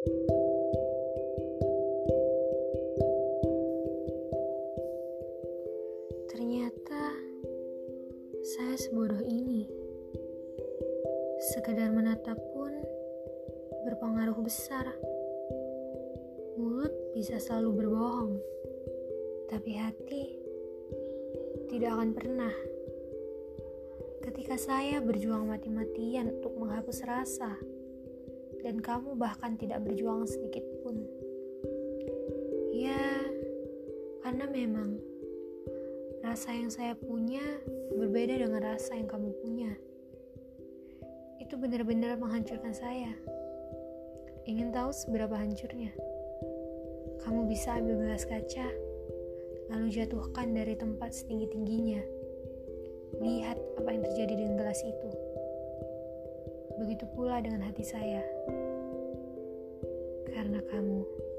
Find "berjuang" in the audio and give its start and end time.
25.04-25.44, 29.84-30.28